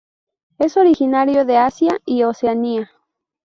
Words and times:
Es 0.57 0.77
originario 0.77 1.45
de 1.45 1.57
Asia 1.57 1.99
y 2.07 2.23
Oceanía. 2.23 2.89